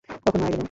[0.09, 0.57] কখন মারা গেলো?